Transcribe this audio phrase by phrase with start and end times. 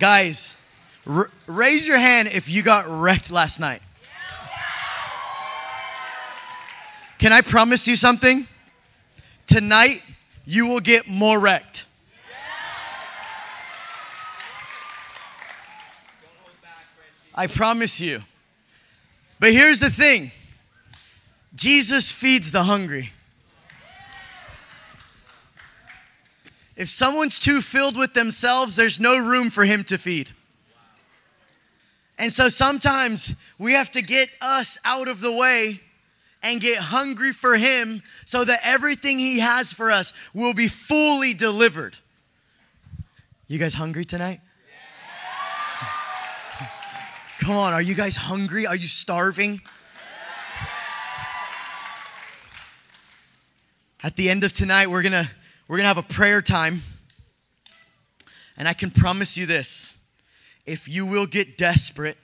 [0.00, 0.56] Guys,
[1.06, 3.82] r- raise your hand if you got wrecked last night.
[7.18, 8.48] Can I promise you something?
[9.46, 10.02] Tonight,
[10.46, 11.84] you will get more wrecked.
[17.34, 18.22] I promise you.
[19.38, 20.32] But here's the thing
[21.54, 23.10] Jesus feeds the hungry.
[26.80, 30.32] If someone's too filled with themselves, there's no room for him to feed.
[32.16, 35.82] And so sometimes we have to get us out of the way
[36.42, 41.34] and get hungry for him so that everything he has for us will be fully
[41.34, 41.98] delivered.
[43.46, 44.40] You guys hungry tonight?
[47.40, 48.66] Come on, are you guys hungry?
[48.66, 49.60] Are you starving?
[54.02, 55.30] At the end of tonight, we're gonna
[55.70, 56.82] we're gonna have a prayer time.
[58.56, 59.96] And I can promise you this
[60.66, 62.18] if you will get desperate,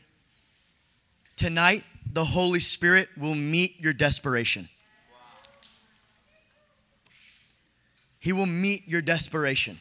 [1.36, 4.68] tonight the Holy Spirit will meet your desperation.
[8.18, 9.78] He will meet your desperation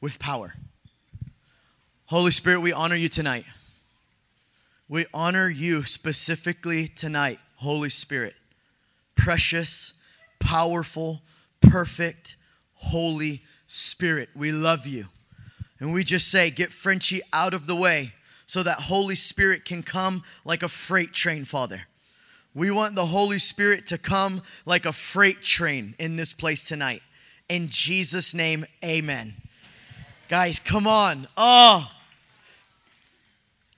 [0.00, 0.54] with power.
[2.06, 3.44] Holy Spirit, we honor you tonight.
[4.88, 8.34] We honor you specifically tonight, Holy Spirit.
[9.14, 9.92] Precious,
[10.40, 11.22] powerful,
[11.60, 12.36] perfect,
[12.76, 14.28] Holy Spirit.
[14.34, 15.06] We love you.
[15.78, 18.12] And we just say, get Frenchie out of the way
[18.46, 21.82] so that Holy Spirit can come like a freight train, Father.
[22.54, 27.02] We want the Holy Spirit to come like a freight train in this place tonight.
[27.48, 29.34] In Jesus' name, amen.
[30.28, 31.28] Guys, come on.
[31.36, 31.90] Oh,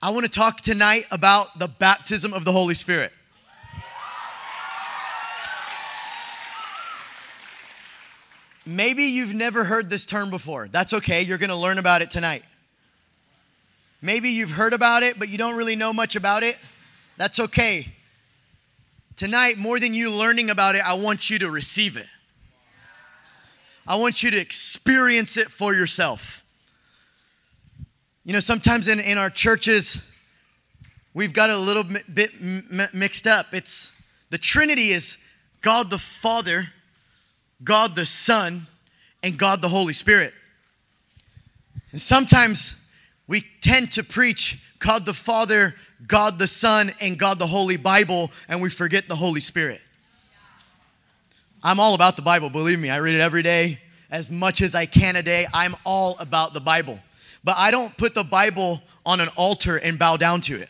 [0.01, 3.11] I want to talk tonight about the baptism of the Holy Spirit.
[8.69, 10.67] Maybe you've never heard this term before.
[10.67, 11.23] That's okay.
[11.23, 12.43] You're going to learn about it tonight.
[13.99, 16.55] Maybe you've heard about it, but you don't really know much about it.
[17.17, 17.87] That's okay.
[19.15, 22.05] Tonight, more than you learning about it, I want you to receive it.
[23.87, 26.45] I want you to experience it for yourself.
[28.23, 29.99] You know, sometimes in, in our churches,
[31.15, 32.39] we've got a little bit
[32.93, 33.47] mixed up.
[33.51, 33.91] It's
[34.29, 35.17] the Trinity is
[35.61, 36.69] God the Father,
[37.63, 38.67] God the Son,
[39.23, 40.33] and God the Holy Spirit.
[41.91, 42.75] And sometimes
[43.27, 45.75] we tend to preach God the Father,
[46.07, 49.81] God the Son, and God the Holy Bible, and we forget the Holy Spirit.
[51.61, 52.89] I'm all about the Bible, believe me.
[52.89, 55.45] I read it every day, as much as I can a day.
[55.53, 56.99] I'm all about the Bible.
[57.43, 60.69] But I don't put the Bible on an altar and bow down to it.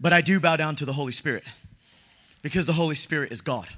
[0.00, 1.44] But I do bow down to the Holy Spirit
[2.42, 3.68] because the Holy Spirit is God.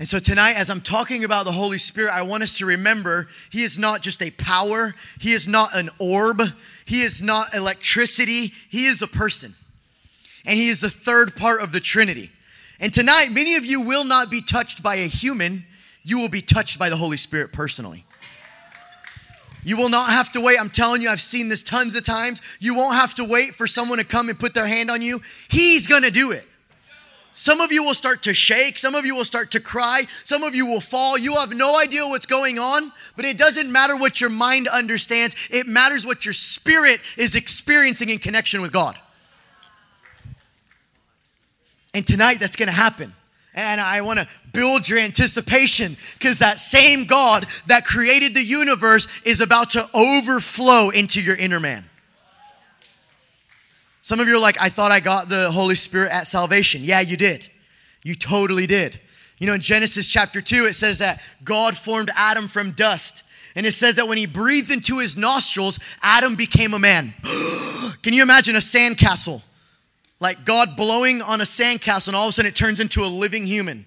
[0.00, 3.28] And so tonight, as I'm talking about the Holy Spirit, I want us to remember
[3.50, 6.40] He is not just a power, He is not an orb,
[6.86, 9.54] He is not electricity, He is a person.
[10.46, 12.30] And He is the third part of the Trinity.
[12.80, 15.66] And tonight, many of you will not be touched by a human,
[16.02, 18.06] you will be touched by the Holy Spirit personally.
[19.62, 20.58] You will not have to wait.
[20.58, 22.40] I'm telling you, I've seen this tons of times.
[22.58, 25.20] You won't have to wait for someone to come and put their hand on you.
[25.50, 26.46] He's going to do it.
[27.32, 28.78] Some of you will start to shake.
[28.78, 30.02] Some of you will start to cry.
[30.24, 31.16] Some of you will fall.
[31.16, 35.36] You have no idea what's going on, but it doesn't matter what your mind understands.
[35.50, 38.96] It matters what your spirit is experiencing in connection with God.
[41.94, 43.14] And tonight, that's going to happen.
[43.54, 49.08] And I want to build your anticipation because that same God that created the universe
[49.24, 51.89] is about to overflow into your inner man.
[54.02, 56.82] Some of you are like, I thought I got the Holy Spirit at salvation.
[56.82, 57.48] Yeah, you did.
[58.02, 58.98] You totally did.
[59.38, 63.22] You know, in Genesis chapter 2, it says that God formed Adam from dust.
[63.54, 67.14] And it says that when he breathed into his nostrils, Adam became a man.
[68.02, 69.42] Can you imagine a sandcastle?
[70.20, 73.08] like God blowing on a sandcastle, and all of a sudden it turns into a
[73.08, 73.86] living human.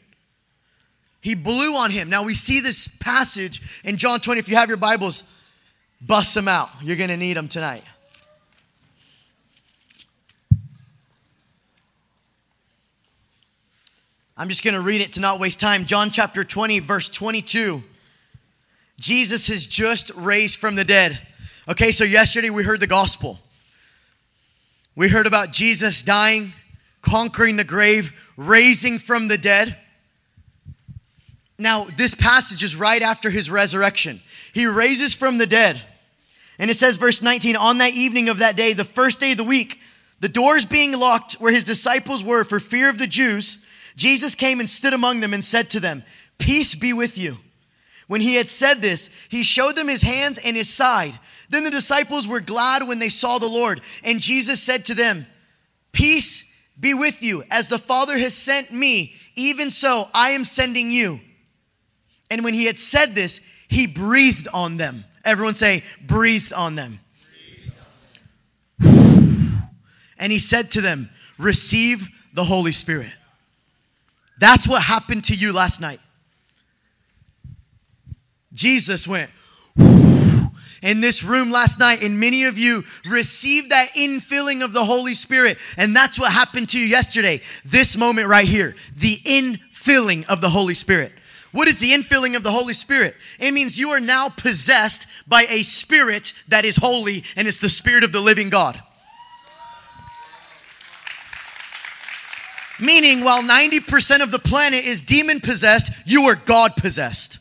[1.21, 2.09] He blew on him.
[2.09, 4.39] Now we see this passage in John 20.
[4.39, 5.23] If you have your Bibles,
[6.01, 6.69] bust them out.
[6.81, 7.83] You're going to need them tonight.
[14.43, 15.85] I'm just going to read it to not waste time.
[15.85, 17.81] John chapter 20, verse 22.
[18.99, 21.17] Jesus has just raised from the dead.
[21.69, 23.39] Okay, so yesterday we heard the gospel.
[24.97, 26.51] We heard about Jesus dying,
[27.01, 29.77] conquering the grave, raising from the dead.
[31.57, 34.19] Now, this passage is right after his resurrection.
[34.51, 35.81] He raises from the dead.
[36.59, 39.37] And it says, verse 19, on that evening of that day, the first day of
[39.37, 39.79] the week,
[40.19, 43.62] the doors being locked where his disciples were for fear of the Jews,
[43.95, 46.03] Jesus came and stood among them and said to them,
[46.37, 47.37] Peace be with you.
[48.07, 51.17] When he had said this, he showed them his hands and his side.
[51.49, 53.81] Then the disciples were glad when they saw the Lord.
[54.03, 55.25] And Jesus said to them,
[55.91, 57.43] Peace be with you.
[57.51, 61.19] As the Father has sent me, even so I am sending you.
[62.29, 65.05] And when he had said this, he breathed on them.
[65.23, 66.99] Everyone say, breathed on them.
[70.17, 73.11] And he said to them, Receive the Holy Spirit.
[74.43, 76.01] That's what happened to you last night.
[78.51, 79.31] Jesus went
[79.77, 85.13] in this room last night, and many of you received that infilling of the Holy
[85.13, 85.57] Spirit.
[85.77, 87.39] And that's what happened to you yesterday.
[87.63, 91.13] This moment right here, the infilling of the Holy Spirit.
[91.53, 93.15] What is the infilling of the Holy Spirit?
[93.39, 97.69] It means you are now possessed by a spirit that is holy, and it's the
[97.69, 98.83] spirit of the living God.
[102.83, 107.39] Meaning, while 90% of the planet is demon possessed, you are God possessed.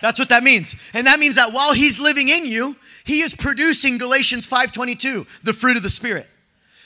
[0.00, 0.74] That's what that means.
[0.94, 2.74] And that means that while he's living in you,
[3.04, 6.26] he is producing Galatians 5:22, the fruit of the spirit.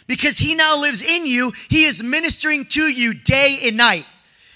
[0.08, 4.04] Because he now lives in you, he is ministering to you day and night.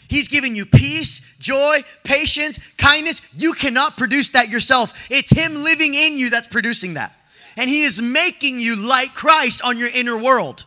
[0.09, 3.23] He's giving you peace, joy, patience, kindness.
[3.33, 4.93] You cannot produce that yourself.
[5.09, 7.13] It's him living in you that's producing that.
[7.57, 10.65] And he is making you like Christ on your inner world.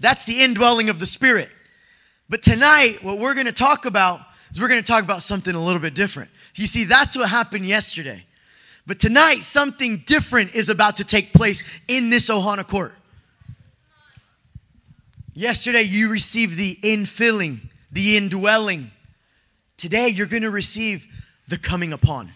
[0.00, 1.50] That's the indwelling of the spirit.
[2.28, 4.20] But tonight, what we're going to talk about
[4.50, 6.30] is we're going to talk about something a little bit different.
[6.54, 8.24] You see, that's what happened yesterday.
[8.86, 12.94] But tonight, something different is about to take place in this Ohana court.
[15.34, 17.60] Yesterday, you received the infilling,
[17.92, 18.90] the indwelling.
[19.76, 21.06] Today, you're going to receive
[21.46, 22.32] the coming upon.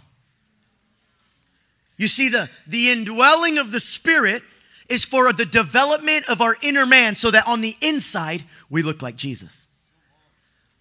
[1.96, 4.42] You see, the, the indwelling of the Spirit
[4.88, 9.02] is for the development of our inner man so that on the inside, we look
[9.02, 9.68] like Jesus.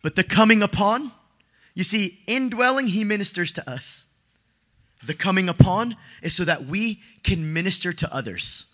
[0.01, 1.11] But the coming upon,
[1.73, 4.07] you see, indwelling, he ministers to us.
[5.05, 8.73] The coming upon is so that we can minister to others.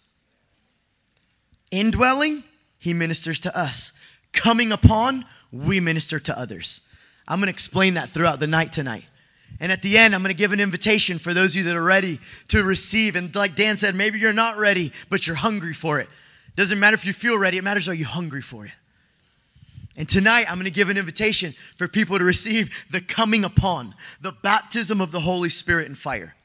[1.72, 2.44] Indwelling,
[2.80, 3.92] he ministers to us.
[4.34, 6.82] Coming upon, we minister to others.
[7.28, 9.06] I'm to explain that throughout the night tonight.
[9.60, 11.76] And at the end, I'm going to give an invitation for those of you that
[11.76, 12.20] are ready
[12.50, 13.16] to receive.
[13.16, 16.08] And like Dan said, maybe you're not ready, but you're hungry for it.
[16.56, 18.72] Doesn't matter if you feel ready, it matters are you hungry for it.
[19.98, 23.96] And tonight, I'm going to give an invitation for people to receive the coming upon,
[24.22, 26.36] the baptism of the Holy Spirit and fire.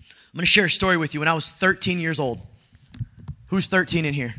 [0.00, 1.20] I'm going to share a story with you.
[1.20, 2.40] When I was 13 years old,
[3.46, 4.34] who's 13 in here?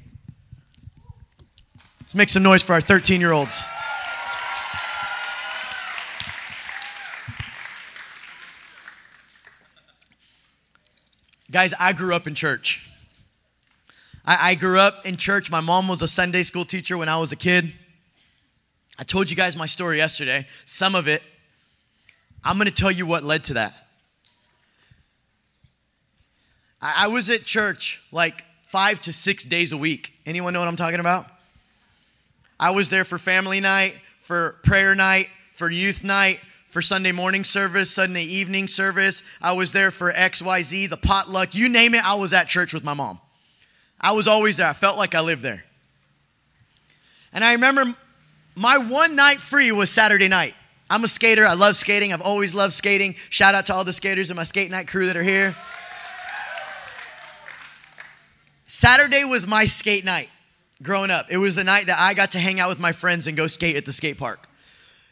[2.01, 3.63] Let's make some noise for our 13 year olds.
[11.51, 12.87] Guys, I grew up in church.
[14.23, 15.49] I, I, grew up in church.
[15.49, 17.73] My mom was a Sunday school teacher when I was a kid.
[18.99, 21.23] I told you guys my story yesterday, some of it.
[22.43, 23.73] I'm going to tell you what led to that.
[26.79, 30.13] I, I was at church like five to six days a week.
[30.27, 31.25] Anyone know what I'm talking about?
[32.59, 37.43] I was there for family night, for prayer night, for youth night, for Sunday morning
[37.43, 39.23] service, Sunday evening service.
[39.41, 42.83] I was there for XYZ, the potluck, you name it, I was at church with
[42.83, 43.19] my mom.
[43.99, 44.67] I was always there.
[44.67, 45.65] I felt like I lived there.
[47.33, 47.83] And I remember
[48.55, 50.55] my one night free was Saturday night.
[50.89, 51.45] I'm a skater.
[51.45, 52.13] I love skating.
[52.13, 53.15] I've always loved skating.
[53.29, 55.55] Shout out to all the skaters in my skate night crew that are here.
[58.67, 60.29] Saturday was my skate night
[60.81, 61.27] growing up.
[61.29, 63.47] It was the night that I got to hang out with my friends and go
[63.47, 64.47] skate at the skate park.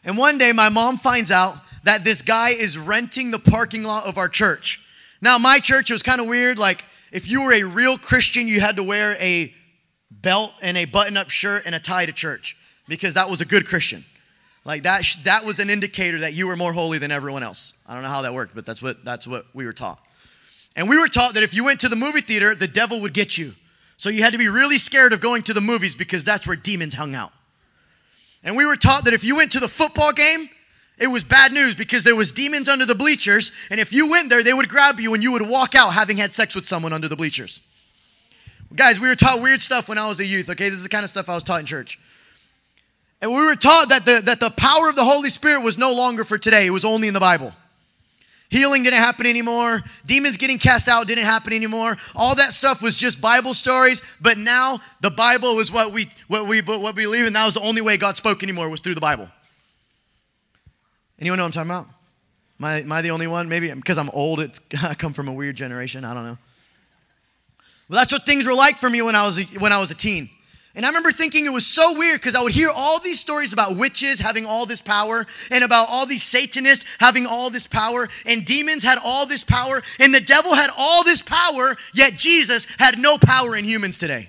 [0.08, 4.06] And one day, my mom finds out that this guy is renting the parking lot
[4.06, 4.80] of our church.
[5.20, 6.58] Now, my church was kind of weird.
[6.58, 9.52] Like, if you were a real Christian, you had to wear a
[10.10, 12.56] belt and a button up shirt and a tie to church
[12.88, 14.02] because that was a good Christian.
[14.64, 17.74] Like that, that was an indicator that you were more holy than everyone else.
[17.86, 19.98] I don't know how that worked, but that's what, that's what we were taught.
[20.74, 23.12] And we were taught that if you went to the movie theater, the devil would
[23.12, 23.52] get you.
[23.98, 26.56] So you had to be really scared of going to the movies because that's where
[26.56, 27.32] demons hung out.
[28.44, 30.48] And we were taught that if you went to the football game,
[30.98, 34.30] it was bad news because there was demons under the bleachers, and if you went
[34.30, 36.92] there, they would grab you and you would walk out having had sex with someone
[36.92, 37.60] under the bleachers.
[38.74, 40.68] Guys, we were taught weird stuff when I was a youth, okay?
[40.68, 41.98] This is the kind of stuff I was taught in church.
[43.20, 45.92] And we were taught that the, that the power of the Holy Spirit was no
[45.92, 47.52] longer for today, it was only in the Bible.
[48.50, 49.82] Healing didn't happen anymore.
[50.06, 51.96] Demons getting cast out didn't happen anymore.
[52.16, 54.00] All that stuff was just Bible stories.
[54.20, 57.54] But now the Bible was what we what we what we believe, and that was
[57.54, 59.28] the only way God spoke anymore was through the Bible.
[61.18, 61.86] Anyone know what I'm talking about?
[62.60, 63.48] Am I, am I the only one?
[63.48, 64.40] Maybe because I'm old.
[64.40, 66.04] It's I come from a weird generation.
[66.04, 66.38] I don't know.
[67.88, 69.90] Well, that's what things were like for me when I was a, when I was
[69.90, 70.30] a teen.
[70.74, 73.52] And I remember thinking it was so weird because I would hear all these stories
[73.52, 78.08] about witches having all this power and about all these Satanists having all this power
[78.26, 82.66] and demons had all this power and the devil had all this power, yet Jesus
[82.78, 84.28] had no power in humans today.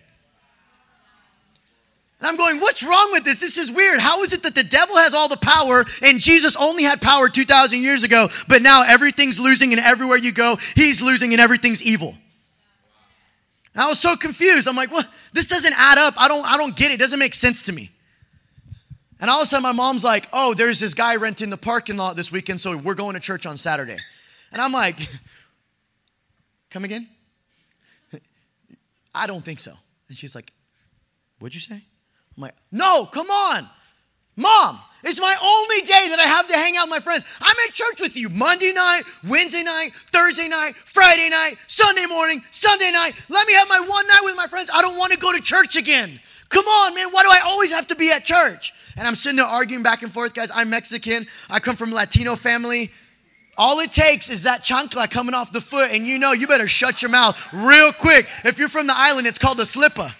[2.19, 3.39] And I'm going, what's wrong with this?
[3.39, 3.99] This is weird.
[3.99, 7.29] How is it that the devil has all the power and Jesus only had power
[7.29, 11.81] 2,000 years ago, but now everything's losing and everywhere you go, he's losing and everything's
[11.81, 12.15] evil?
[13.75, 14.67] I was so confused.
[14.67, 15.07] I'm like, what?
[15.33, 16.15] This doesn't add up.
[16.17, 16.95] I don't, I don't get it.
[16.95, 17.91] It doesn't make sense to me.
[19.19, 21.97] And all of a sudden, my mom's like, oh, there's this guy renting the parking
[21.97, 23.97] lot this weekend, so we're going to church on Saturday.
[24.51, 24.95] And I'm like,
[26.69, 27.07] come again?
[29.13, 29.73] I don't think so.
[30.07, 30.53] And she's like,
[31.39, 31.75] what'd you say?
[31.75, 33.67] I'm like, no, come on.
[34.37, 34.79] Mom,
[35.09, 37.25] it's my only day that I have to hang out with my friends.
[37.41, 42.41] I'm at church with you Monday night, Wednesday night, Thursday night, Friday night, Sunday morning,
[42.51, 43.13] Sunday night.
[43.27, 44.69] Let me have my one night with my friends.
[44.73, 46.19] I don't want to go to church again.
[46.49, 47.09] Come on, man.
[47.11, 48.73] Why do I always have to be at church?
[48.97, 50.51] And I'm sitting there arguing back and forth, guys.
[50.53, 51.25] I'm Mexican.
[51.49, 52.91] I come from a Latino family.
[53.57, 56.67] All it takes is that chancla coming off the foot, and you know you better
[56.67, 58.27] shut your mouth real quick.
[58.45, 60.13] If you're from the island, it's called a slipper.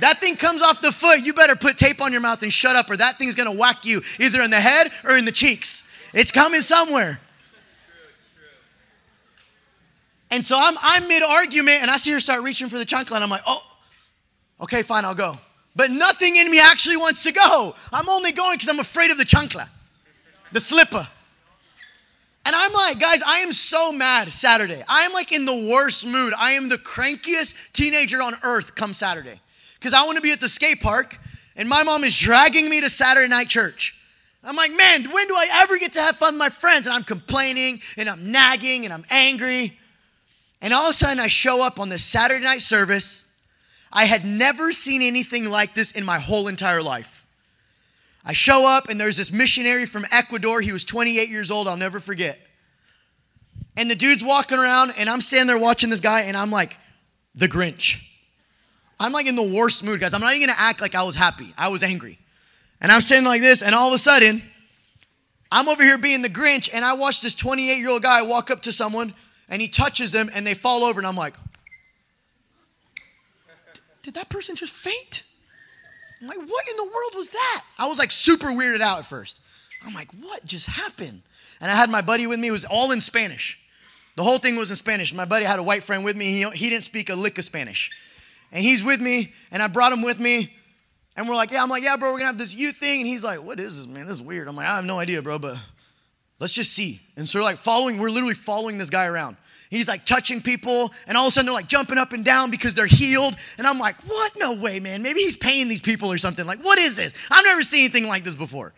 [0.00, 2.76] That thing comes off the foot, you better put tape on your mouth and shut
[2.76, 5.84] up, or that thing's gonna whack you either in the head or in the cheeks.
[6.12, 7.20] It's coming somewhere.
[10.30, 13.14] And so I'm, I'm mid argument, and I see her start reaching for the chancla,
[13.14, 13.62] and I'm like, oh,
[14.62, 15.38] okay, fine, I'll go.
[15.76, 17.74] But nothing in me actually wants to go.
[17.92, 19.68] I'm only going because I'm afraid of the chancla,
[20.52, 21.06] the slipper.
[22.46, 24.82] And I'm like, guys, I am so mad Saturday.
[24.88, 26.34] I am like in the worst mood.
[26.38, 29.40] I am the crankiest teenager on earth come Saturday
[29.84, 31.18] because I want to be at the skate park,
[31.56, 33.94] and my mom is dragging me to Saturday night church.
[34.42, 36.86] I'm like, man, when do I ever get to have fun with my friends?
[36.86, 39.78] And I'm complaining, and I'm nagging, and I'm angry.
[40.62, 43.26] And all of a sudden, I show up on this Saturday night service.
[43.92, 47.26] I had never seen anything like this in my whole entire life.
[48.24, 50.62] I show up, and there's this missionary from Ecuador.
[50.62, 52.38] He was 28 years old, I'll never forget.
[53.76, 56.78] And the dude's walking around, and I'm standing there watching this guy, and I'm like,
[57.34, 58.02] the Grinch.
[58.98, 60.14] I'm like in the worst mood, guys.
[60.14, 61.52] I'm not even gonna act like I was happy.
[61.56, 62.18] I was angry.
[62.80, 64.42] And I'm standing like this, and all of a sudden,
[65.50, 68.50] I'm over here being the Grinch, and I watch this 28 year old guy walk
[68.50, 69.14] up to someone,
[69.48, 71.34] and he touches them, and they fall over, and I'm like,
[74.02, 75.22] did that person just faint?
[76.20, 77.64] I'm like, what in the world was that?
[77.78, 79.40] I was like super weirded out at first.
[79.84, 81.22] I'm like, what just happened?
[81.60, 83.58] And I had my buddy with me, it was all in Spanish.
[84.16, 85.12] The whole thing was in Spanish.
[85.12, 87.44] My buddy had a white friend with me, he, he didn't speak a lick of
[87.44, 87.90] Spanish
[88.54, 90.50] and he's with me, and I brought him with me.
[91.16, 93.00] And we're like, yeah, I'm like, yeah, bro, we're gonna have this youth thing.
[93.00, 94.06] And he's like, what is this, man?
[94.06, 94.48] This is weird.
[94.48, 95.58] I'm like, I have no idea, bro, but
[96.40, 97.00] let's just see.
[97.16, 99.36] And so we're like following, we're literally following this guy around.
[99.70, 102.50] He's like touching people, and all of a sudden they're like jumping up and down
[102.50, 103.34] because they're healed.
[103.58, 104.32] And I'm like, what?
[104.38, 105.02] No way, man.
[105.02, 106.46] Maybe he's paying these people or something.
[106.46, 107.12] Like, what is this?
[107.30, 108.72] I've never seen anything like this before.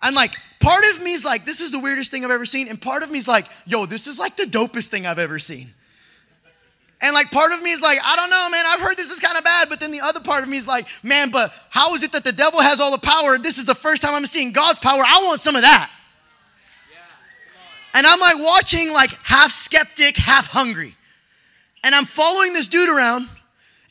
[0.00, 2.68] I'm like, part of me is like, this is the weirdest thing I've ever seen.
[2.68, 5.38] And part of me is like, yo, this is like the dopest thing I've ever
[5.38, 5.74] seen.
[7.00, 9.20] And like part of me is like, I don't know, man, I've heard this is
[9.20, 9.68] kind of bad.
[9.68, 12.24] But then the other part of me is like, man, but how is it that
[12.24, 13.38] the devil has all the power?
[13.38, 15.02] This is the first time I'm seeing God's power.
[15.06, 15.90] I want some of that.
[17.94, 20.94] And I'm like watching, like half skeptic, half hungry.
[21.82, 23.28] And I'm following this dude around,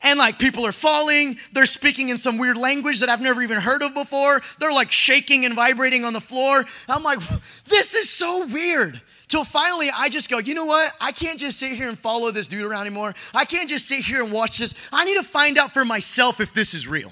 [0.04, 1.38] and like people are falling.
[1.54, 4.42] They're speaking in some weird language that I've never even heard of before.
[4.60, 6.64] They're like shaking and vibrating on the floor.
[6.88, 7.20] I'm like,
[7.66, 9.02] this is so weird.
[9.28, 10.94] Till finally, I just go, you know what?
[11.02, 13.14] I can't just sit here and follow this dude around anymore.
[13.34, 14.74] I can't just sit here and watch this.
[14.92, 17.12] I need to find out for myself if this is real.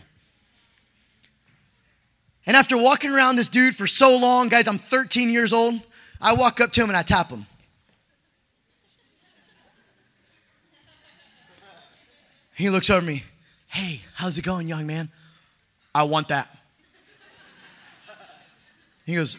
[2.45, 5.81] And after walking around this dude for so long, guys, I'm 13 years old,
[6.21, 7.45] I walk up to him and I tap him.
[12.55, 13.23] He looks over me.
[13.67, 15.09] Hey, how's it going, young man?
[15.93, 16.47] I want that.
[19.05, 19.35] He goes,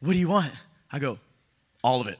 [0.00, 0.52] What do you want?
[0.92, 1.18] I go,
[1.82, 2.18] all of it.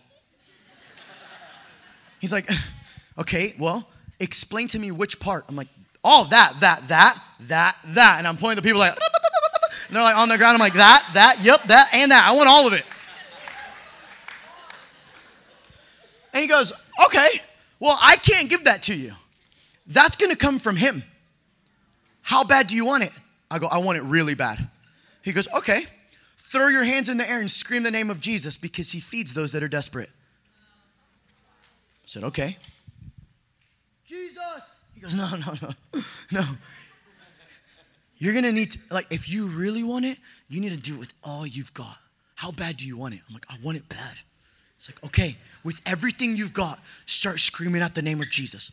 [2.21, 2.49] He's like,
[3.19, 3.89] okay, well,
[4.21, 5.45] explain to me which part.
[5.49, 5.69] I'm like,
[6.03, 8.17] all that, that, that, that, that.
[8.19, 8.93] And I'm pointing to people like,
[9.89, 10.55] and they're like on the ground.
[10.55, 12.29] I'm like, that, that, yep, that, and that.
[12.29, 12.85] I want all of it.
[16.33, 16.73] And he goes,
[17.07, 17.29] okay,
[17.81, 19.13] well, I can't give that to you.
[19.87, 21.03] That's going to come from him.
[22.23, 23.13] How bad do you want it?
[23.51, 24.69] I go, I want it really bad.
[25.23, 25.87] He goes, okay,
[26.49, 29.35] Throw your hands in the air and scream the name of Jesus because he feeds
[29.35, 30.09] those that are desperate.
[30.09, 32.57] I said, okay.
[34.09, 34.63] Jesus.
[34.95, 36.03] He goes, no, no, no,
[36.33, 36.45] no.
[38.17, 40.17] You're gonna need to, like, if you really want it,
[40.49, 41.99] you need to do it with all you've got.
[42.35, 43.21] How bad do you want it?
[43.29, 44.17] I'm like, I want it bad.
[44.79, 48.73] It's like, okay, with everything you've got, start screaming out the name of Jesus.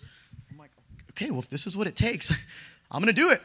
[0.50, 0.72] I'm like,
[1.12, 2.32] okay, well, if this is what it takes,
[2.90, 3.42] I'm gonna do it.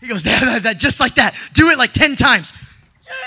[0.00, 1.34] He goes, that, that, that, just like that.
[1.52, 2.52] Do it like 10 times.
[3.02, 3.18] Jesus!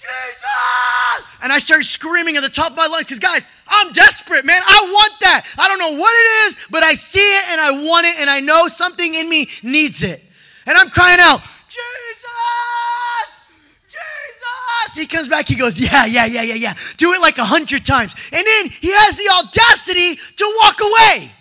[0.00, 1.26] Jesus!
[1.42, 4.62] And I start screaming at the top of my lungs because, guys, I'm desperate, man.
[4.64, 5.46] I want that.
[5.58, 8.30] I don't know what it is, but I see it and I want it and
[8.30, 10.22] I know something in me needs it.
[10.66, 11.88] And I'm crying out, Jesus!
[13.88, 14.94] Jesus!
[14.94, 16.74] He comes back, he goes, Yeah, yeah, yeah, yeah, yeah.
[16.96, 18.14] Do it like a hundred times.
[18.32, 21.32] And then he has the audacity to walk away.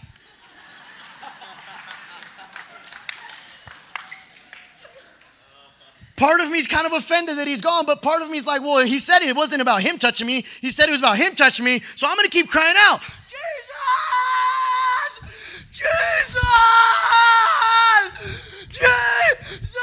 [6.18, 8.48] Part of me is kind of offended that he's gone, but part of me is
[8.48, 10.44] like, well, he said it wasn't about him touching me.
[10.62, 13.02] He said it was about him touching me, so I'm going to keep crying out,
[13.30, 13.38] Jesus!
[15.72, 16.44] Jesus!
[18.70, 19.78] Jesus!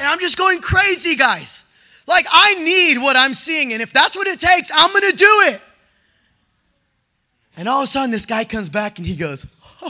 [0.00, 1.62] And I'm just going crazy, guys.
[2.08, 5.16] Like, I need what I'm seeing, and if that's what it takes, I'm going to
[5.16, 5.60] do it.
[7.56, 9.46] And all of a sudden, this guy comes back and he goes,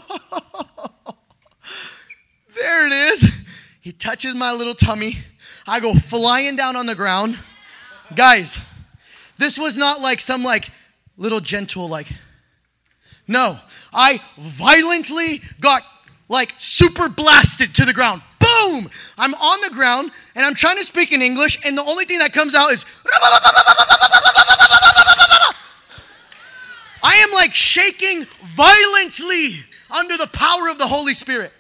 [2.55, 3.33] There it is.
[3.81, 5.17] He touches my little tummy.
[5.67, 7.39] I go flying down on the ground.
[8.15, 8.59] Guys,
[9.39, 10.71] this was not like some like
[11.17, 12.09] little gentle like
[13.27, 13.59] no,
[13.93, 15.83] I violently got
[16.29, 18.23] like super blasted to the ground.
[18.39, 18.91] Boom!
[19.17, 22.19] I'm on the ground and I'm trying to speak in English, and the only thing
[22.19, 22.85] that comes out is
[27.03, 29.57] I am like shaking violently
[29.91, 31.53] under the power of the Holy Spirit.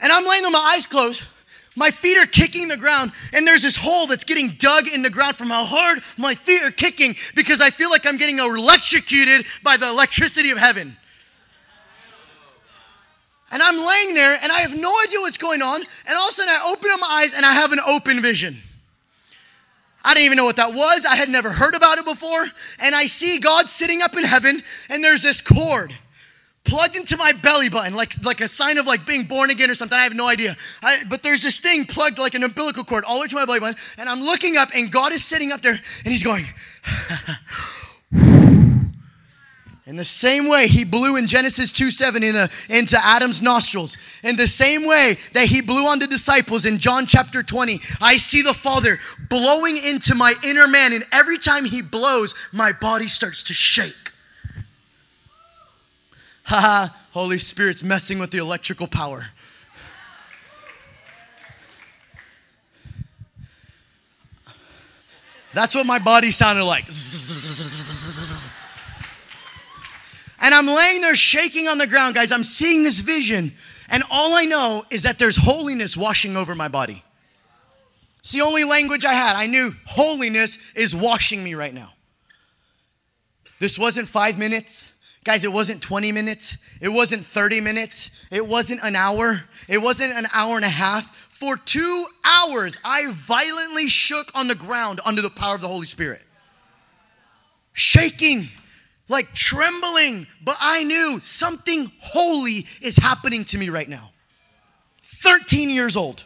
[0.00, 1.24] And I'm laying with my eyes closed.
[1.76, 5.10] My feet are kicking the ground, and there's this hole that's getting dug in the
[5.10, 9.46] ground from how hard my feet are kicking because I feel like I'm getting electrocuted
[9.62, 10.96] by the electricity of heaven.
[13.52, 16.32] And I'm laying there, and I have no idea what's going on, and all of
[16.32, 18.56] a sudden I open up my eyes and I have an open vision.
[20.04, 21.04] I didn't even know what that was.
[21.04, 22.46] I had never heard about it before.
[22.78, 25.92] And I see God sitting up in heaven, and there's this cord
[26.66, 29.74] plugged into my belly button, like, like a sign of like being born again or
[29.74, 29.96] something.
[29.96, 30.56] I have no idea.
[30.82, 33.46] I, but there's this thing plugged like an umbilical cord all the way to my
[33.46, 33.76] belly button.
[33.96, 36.46] And I'm looking up, and God is sitting up there, and He's going.
[39.86, 43.96] In the same way he blew in Genesis 2 7 in a, into Adam's nostrils,
[44.24, 48.16] in the same way that he blew on the disciples in John chapter 20, I
[48.16, 48.98] see the Father
[49.30, 54.05] blowing into my inner man, and every time he blows, my body starts to shake.
[56.46, 59.26] Haha, Holy Spirit's messing with the electrical power.
[65.52, 66.86] That's what my body sounded like.
[70.40, 72.30] And I'm laying there shaking on the ground, guys.
[72.30, 73.52] I'm seeing this vision,
[73.88, 77.02] and all I know is that there's holiness washing over my body.
[78.20, 79.34] It's the only language I had.
[79.34, 81.92] I knew holiness is washing me right now.
[83.58, 84.92] This wasn't five minutes.
[85.26, 86.56] Guys, it wasn't 20 minutes.
[86.80, 88.12] It wasn't 30 minutes.
[88.30, 89.42] It wasn't an hour.
[89.68, 91.12] It wasn't an hour and a half.
[91.30, 95.86] For two hours, I violently shook on the ground under the power of the Holy
[95.86, 96.22] Spirit.
[97.72, 98.46] Shaking,
[99.08, 104.12] like trembling, but I knew something holy is happening to me right now.
[105.02, 106.24] 13 years old.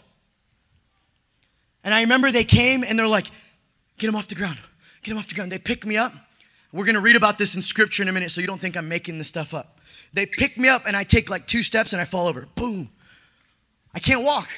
[1.85, 3.31] And I remember they came and they're like,
[3.97, 4.59] get him off the ground,
[5.03, 5.51] get him off the ground.
[5.51, 6.13] They picked me up.
[6.73, 8.89] We're gonna read about this in scripture in a minute so you don't think I'm
[8.89, 9.79] making this stuff up.
[10.13, 12.47] They pick me up and I take like two steps and I fall over.
[12.55, 12.89] Boom.
[13.95, 14.49] I can't walk.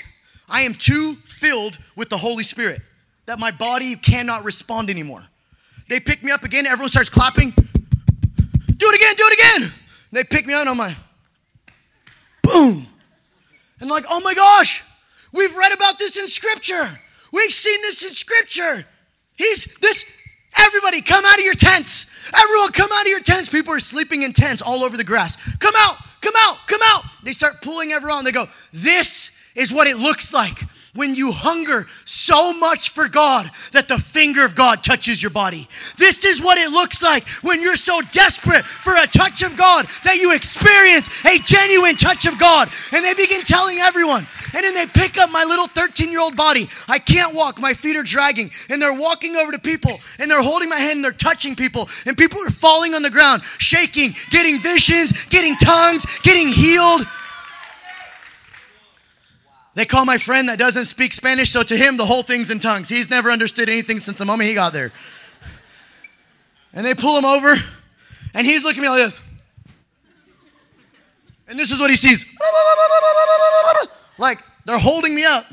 [0.49, 2.83] I am too filled with the Holy Spirit
[3.27, 5.23] that my body cannot respond anymore.
[5.89, 7.51] They pick me up again, everyone starts clapping.
[7.51, 9.63] Do it again, do it again.
[9.63, 9.73] And
[10.13, 10.97] they pick me up and I'm like,
[12.43, 12.87] boom.
[13.81, 14.83] And like, oh my gosh,
[15.33, 16.89] we've read about this in scripture.
[17.33, 18.85] We've seen this in scripture.
[19.35, 20.05] He's this,
[20.57, 22.07] everybody come out of your tents.
[22.33, 23.49] Everyone come out of your tents.
[23.49, 25.37] People are sleeping in tents all over the grass.
[25.59, 27.05] Come out, come out, come out.
[27.23, 28.25] They start pulling everyone.
[28.25, 33.49] They go, this is what it looks like when you hunger so much for God
[33.73, 35.67] that the finger of God touches your body.
[35.97, 39.87] This is what it looks like when you're so desperate for a touch of God
[40.05, 42.69] that you experience a genuine touch of God.
[42.93, 44.27] And they begin telling everyone.
[44.53, 46.69] And then they pick up my little 13 year old body.
[46.89, 48.51] I can't walk, my feet are dragging.
[48.69, 51.89] And they're walking over to people and they're holding my hand and they're touching people.
[52.05, 57.07] And people are falling on the ground, shaking, getting visions, getting tongues, getting healed.
[59.75, 62.61] They call my friend that doesn't speak Spanish, so to him, the whole thing's in
[62.61, 62.89] tongues.
[62.89, 64.93] He's never understood anything since the moment he got there.
[66.75, 67.55] And they pull him over,
[68.35, 69.21] and he's looking at me like this.
[71.49, 72.27] And this is what he sees.
[74.19, 75.47] Like, they're holding me up.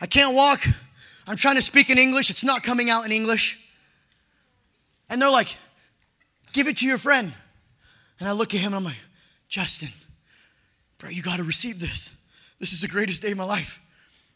[0.00, 0.66] I can't walk.
[1.26, 2.30] I'm trying to speak in English.
[2.30, 3.58] It's not coming out in English.
[5.08, 5.56] And they're like,
[6.52, 7.32] give it to your friend.
[8.20, 8.96] And I look at him and I'm like,
[9.48, 9.88] Justin,
[10.98, 12.12] bro, you got to receive this.
[12.58, 13.80] This is the greatest day of my life.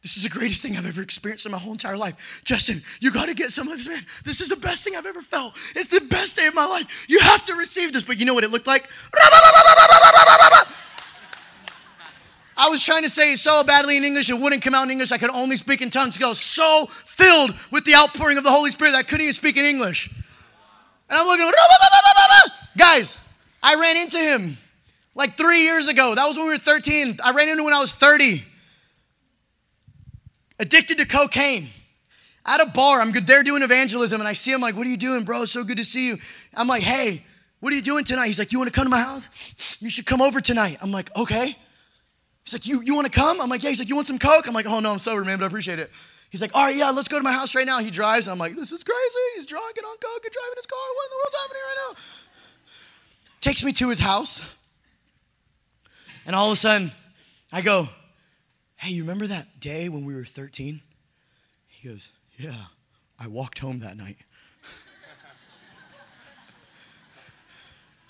[0.03, 2.41] This is the greatest thing I've ever experienced in my whole entire life.
[2.45, 4.03] Justin, you got to get some of this, man.
[4.25, 5.55] This is the best thing I've ever felt.
[5.77, 6.87] It's the best day of my life.
[7.07, 8.03] You have to receive this.
[8.03, 8.89] But you know what it looked like?
[12.57, 14.91] I was trying to say it so badly in English, it wouldn't come out in
[14.91, 15.13] English.
[15.13, 16.23] I could only speak in tongues.
[16.23, 19.33] I was so filled with the outpouring of the Holy Spirit that I couldn't even
[19.33, 20.11] speak in English.
[21.09, 21.51] And I'm looking,
[22.77, 23.19] guys,
[23.63, 24.59] I ran into him
[25.21, 26.15] like three years ago.
[26.15, 27.19] That was when we were 13.
[27.23, 28.43] I ran into when I was 30
[30.59, 31.69] addicted to cocaine.
[32.47, 34.91] At a bar, I'm good there doing evangelism, and I see him like, What are
[34.91, 35.45] you doing, bro?
[35.45, 36.19] So good to see you.
[36.55, 37.23] I'm like, Hey,
[37.61, 38.29] what are you doing tonight?
[38.29, 39.29] He's like, You want to come to my house?
[39.79, 40.79] You should come over tonight.
[40.81, 41.55] I'm like, Okay.
[42.45, 43.43] He's like, You, you want to come?
[43.43, 43.69] I'm like, Yeah.
[43.69, 44.49] He's like, You want some Coke?
[44.49, 45.91] I'm like, Oh, no, I'm sober, man, but I appreciate it.
[46.31, 47.79] He's like, All right, yeah, let's go to my house right now.
[47.81, 49.27] He drives, and I'm like, This is crazy.
[49.35, 50.79] He's drunk and on Coke and driving his car.
[50.95, 52.01] What in the world's happening right now?
[53.43, 54.41] Takes me to his house,
[56.31, 56.93] and all of a sudden,
[57.51, 57.89] I go,
[58.77, 60.81] Hey, you remember that day when we were 13?
[61.67, 62.55] He goes, Yeah,
[63.19, 64.17] I walked home that night.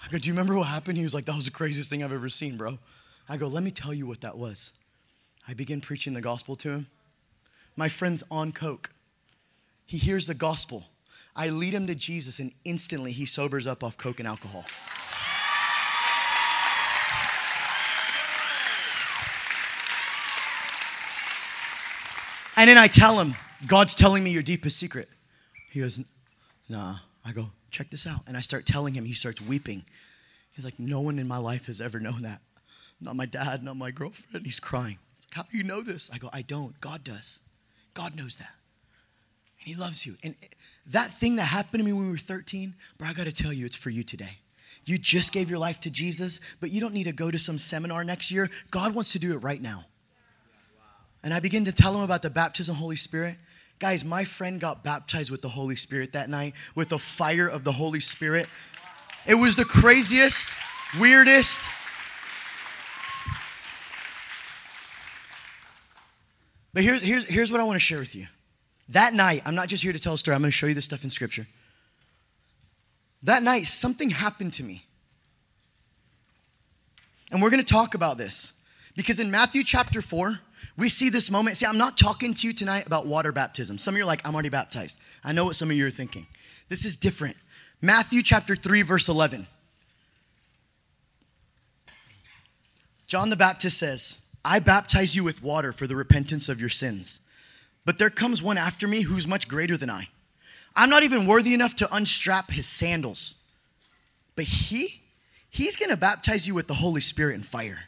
[0.05, 0.99] I go, Do you remember what happened?
[0.99, 2.79] He was like, That was the craziest thing I've ever seen, bro.
[3.27, 4.75] I go, Let me tell you what that was.
[5.49, 6.89] I begin preaching the gospel to him.
[7.75, 8.91] My friend's on Coke.
[9.87, 10.85] He hears the gospel.
[11.35, 14.67] I lead him to Jesus, and instantly he sobers up off Coke and alcohol.
[22.61, 23.35] And then I tell him,
[23.67, 25.09] God's telling me your deepest secret.
[25.71, 25.99] He goes,
[26.69, 26.97] Nah.
[27.25, 28.21] I go, Check this out.
[28.27, 29.83] And I start telling him, he starts weeping.
[30.53, 32.43] He's like, No one in my life has ever known that.
[33.01, 34.45] Not my dad, not my girlfriend.
[34.45, 34.99] He's crying.
[35.15, 36.11] He's like, How do you know this?
[36.13, 36.79] I go, I don't.
[36.83, 37.41] God does.
[37.95, 38.53] God knows that.
[39.61, 40.17] And he loves you.
[40.23, 40.35] And
[40.87, 43.65] that thing that happened to me when we were 13, bro, I gotta tell you,
[43.65, 44.37] it's for you today.
[44.85, 47.57] You just gave your life to Jesus, but you don't need to go to some
[47.57, 48.51] seminar next year.
[48.71, 49.87] God wants to do it right now.
[51.23, 53.37] And I begin to tell him about the baptism of the Holy Spirit.
[53.79, 57.65] Guys, my friend got baptized with the Holy Spirit that night, with the fire of
[57.65, 58.47] the Holy Spirit.
[59.27, 60.51] It was the craziest,
[60.99, 61.63] weirdest.
[66.73, 68.27] But here's, here's, here's what I want to share with you.
[68.91, 70.75] That night, I'm not just here to tell a story, I'm going to show you
[70.75, 71.47] this stuff in Scripture.
[73.23, 74.85] That night, something happened to me.
[77.31, 78.53] And we're going to talk about this.
[78.97, 80.41] Because in Matthew chapter 4,
[80.81, 81.59] we see this moment.
[81.59, 83.77] See, I'm not talking to you tonight about water baptism.
[83.77, 84.99] Some of you are like, I'm already baptized.
[85.23, 86.27] I know what some of you are thinking.
[86.71, 87.37] This is different.
[87.83, 89.47] Matthew chapter 3, verse 11.
[93.07, 97.21] John the Baptist says, I baptize you with water for the repentance of your sins.
[97.85, 100.09] But there comes one after me who's much greater than I.
[100.75, 103.35] I'm not even worthy enough to unstrap his sandals.
[104.35, 105.03] But he,
[105.51, 107.81] he's going to baptize you with the Holy Spirit and fire.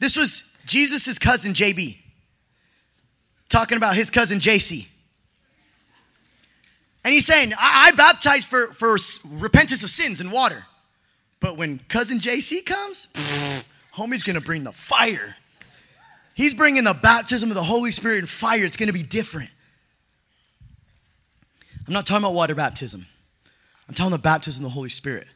[0.00, 1.96] This was Jesus' cousin JB,
[3.48, 4.86] talking about his cousin JC.
[7.04, 8.96] And he's saying, I, I baptize for, for
[9.30, 10.66] repentance of sins and water.
[11.40, 15.36] But when cousin JC comes, pff, homie's gonna bring the fire.
[16.34, 18.64] He's bringing the baptism of the Holy Spirit and fire.
[18.64, 19.50] It's gonna be different.
[21.86, 23.06] I'm not talking about water baptism,
[23.88, 25.26] I'm talking about baptism of the Holy Spirit.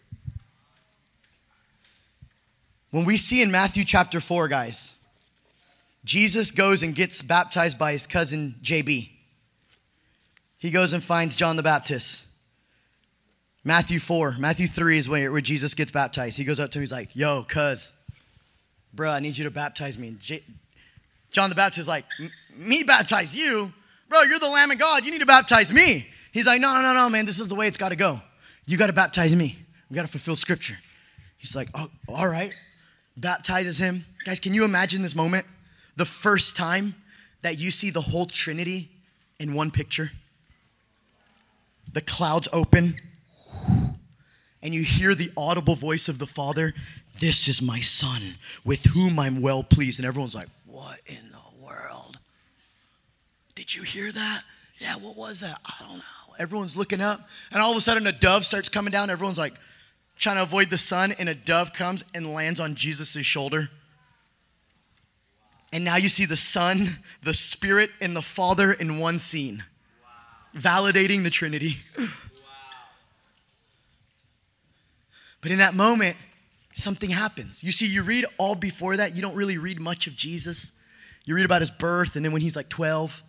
[2.91, 4.95] When we see in Matthew chapter 4, guys,
[6.05, 9.11] Jesus goes and gets baptized by his cousin JB.
[10.59, 12.25] He goes and finds John the Baptist.
[13.65, 16.37] Matthew 4, Matthew 3 is where, where Jesus gets baptized.
[16.37, 17.93] He goes up to him, he's like, Yo, cuz,
[18.93, 20.17] bro, I need you to baptize me.
[20.21, 20.43] J-
[21.31, 22.05] John the Baptist is like,
[22.57, 23.73] Me baptize you?
[24.11, 25.05] Bro, you're the Lamb of God.
[25.07, 26.07] You need to baptize me.
[26.33, 27.25] He's like, No, no, no, no, man.
[27.25, 28.21] This is the way it's got to go.
[28.67, 29.59] You got to baptize me.
[29.91, 30.77] We got to fulfill scripture.
[31.39, 32.53] He's like, Oh, all right.
[33.17, 34.05] Baptizes him.
[34.27, 35.47] Guys, can you imagine this moment?
[35.97, 36.95] The first time
[37.43, 38.91] that you see the whole Trinity
[39.39, 40.11] in one picture?
[41.93, 43.01] The clouds open,
[44.63, 46.75] and you hear the audible voice of the Father
[47.21, 50.01] This is my Son, with whom I'm well pleased.
[50.01, 52.19] And everyone's like, What in the world?
[53.55, 54.43] Did you hear that?
[54.79, 55.61] Yeah, what was that?
[55.65, 56.35] I don't know.
[56.39, 59.09] Everyone's looking up, and all of a sudden a dove starts coming down.
[59.09, 59.55] Everyone's like
[60.19, 63.71] trying to avoid the sun, and a dove comes and lands on Jesus' shoulder.
[65.75, 69.65] And now you see the Son, the Spirit, and the Father in one scene,
[70.05, 70.61] wow.
[70.61, 71.79] validating the Trinity.
[75.41, 76.17] But in that moment,
[76.73, 77.63] something happens.
[77.63, 80.73] You see, you read all before that, you don't really read much of Jesus.
[81.27, 83.23] You read about his birth and then when he's like 12.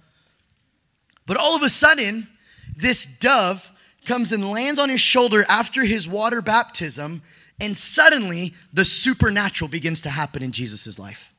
[1.26, 2.30] But all of a sudden,
[2.78, 3.70] this dove
[4.06, 7.22] comes and lands on his shoulder after his water baptism,
[7.60, 11.35] and suddenly the supernatural begins to happen in Jesus' life.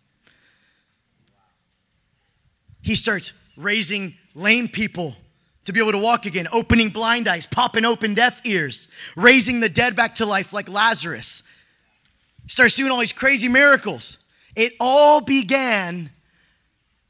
[2.86, 5.16] He starts raising lame people
[5.64, 9.68] to be able to walk again, opening blind eyes, popping open deaf ears, raising the
[9.68, 11.42] dead back to life like Lazarus.
[12.44, 14.18] He starts doing all these crazy miracles.
[14.54, 16.10] It all began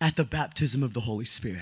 [0.00, 1.60] at the baptism of the Holy Spirit.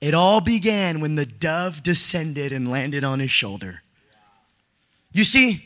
[0.00, 3.82] It all began when the dove descended and landed on his shoulder.
[5.12, 5.64] You see,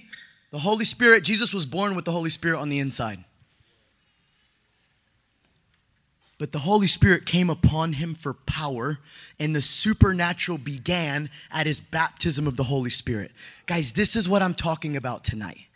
[0.50, 3.22] the Holy Spirit, Jesus was born with the Holy Spirit on the inside.
[6.38, 8.98] But the Holy Spirit came upon him for power,
[9.38, 13.30] and the supernatural began at his baptism of the Holy Spirit.
[13.66, 15.66] Guys, this is what I'm talking about tonight.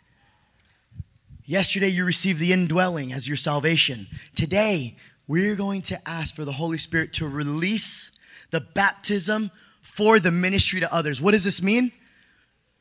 [1.45, 4.07] Yesterday, you received the indwelling as your salvation.
[4.35, 8.11] Today, we're going to ask for the Holy Spirit to release
[8.51, 11.21] the baptism for the ministry to others.
[11.21, 11.91] What does this mean?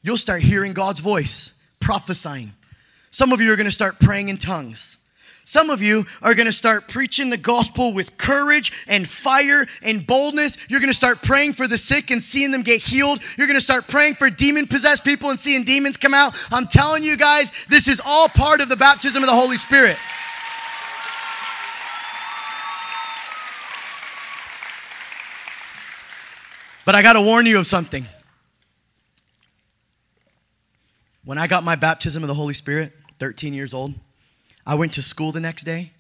[0.03, 2.53] You'll start hearing God's voice, prophesying.
[3.11, 4.99] Some of you are going to start praying in tongues.
[5.49, 10.07] Some of you are going to start preaching the gospel with courage and fire and
[10.07, 10.59] boldness.
[10.69, 13.23] You're going to start praying for the sick and seeing them get healed.
[13.39, 16.37] You're going to start praying for demon possessed people and seeing demons come out.
[16.51, 19.97] I'm telling you guys, this is all part of the baptism of the Holy Spirit.
[26.85, 28.07] But I got to warn you of something.
[31.25, 33.95] When I got my baptism of the Holy Spirit, 13 years old,
[34.69, 35.93] I went to school the next day.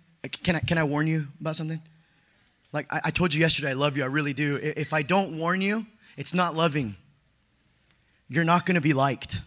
[0.44, 1.80] Can I, can I warn you about something?
[2.70, 4.02] Like I, I told you yesterday, I love you.
[4.02, 4.56] I really do.
[4.56, 5.86] If I don't warn you,
[6.18, 6.94] it's not loving.
[8.28, 9.40] You're not going to be liked.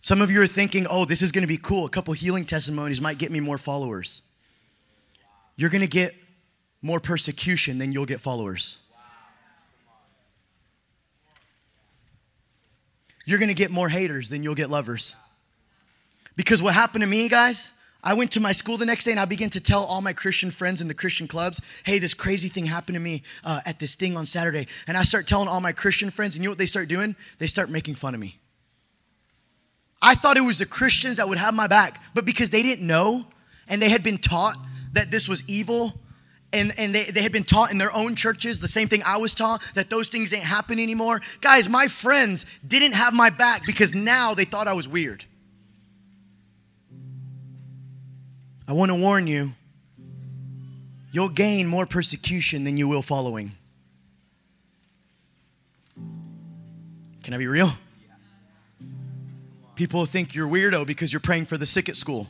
[0.00, 1.84] Some of you are thinking, oh, this is going to be cool.
[1.84, 4.22] A couple healing testimonies might get me more followers.
[5.56, 6.14] You're going to get
[6.82, 8.78] more persecution than you'll get followers.
[13.24, 15.16] You're going to get more haters than you'll get lovers.
[16.36, 17.72] Because what happened to me, guys,
[18.04, 20.12] I went to my school the next day and I began to tell all my
[20.12, 23.78] Christian friends in the Christian clubs, hey, this crazy thing happened to me uh, at
[23.78, 24.66] this thing on Saturday.
[24.88, 27.14] And I start telling all my Christian friends, and you know what they start doing?
[27.38, 28.40] They start making fun of me.
[30.00, 32.84] I thought it was the Christians that would have my back, but because they didn't
[32.84, 33.24] know
[33.68, 34.56] and they had been taught
[34.94, 35.92] that this was evil
[36.52, 39.16] and, and they, they had been taught in their own churches the same thing I
[39.16, 41.20] was taught that those things ain't happening anymore.
[41.40, 45.24] Guys, my friends didn't have my back because now they thought I was weird.
[48.66, 49.52] I want to warn you
[51.10, 53.52] you'll gain more persecution than you will following.
[57.22, 57.72] Can I be real?
[59.74, 62.28] People think you're weirdo because you're praying for the sick at school.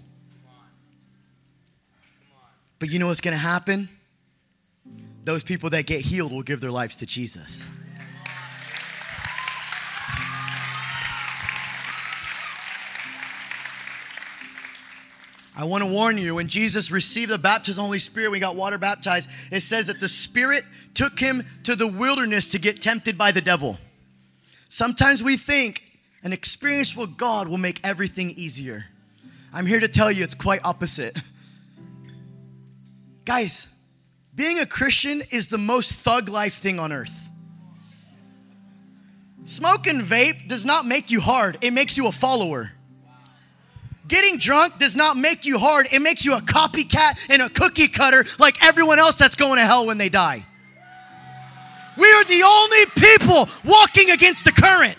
[2.78, 3.88] But you know what's going to happen?
[5.24, 7.68] Those people that get healed will give their lives to Jesus.
[15.54, 18.40] I want to warn you when Jesus received the baptism of the Holy Spirit, we
[18.40, 22.80] got water baptized, it says that the Spirit took him to the wilderness to get
[22.80, 23.78] tempted by the devil.
[24.70, 25.82] Sometimes we think
[26.22, 28.86] an experience with God will make everything easier.
[29.52, 31.18] I'm here to tell you it's quite opposite.
[33.26, 33.68] Guys,
[34.34, 37.28] being a Christian is the most thug life thing on earth.
[39.44, 42.72] Smoke and vape does not make you hard, it makes you a follower.
[44.08, 47.88] Getting drunk does not make you hard, it makes you a copycat and a cookie
[47.88, 50.44] cutter like everyone else that's going to hell when they die.
[51.96, 54.96] We are the only people walking against the current.